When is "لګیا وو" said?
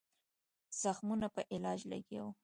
1.91-2.31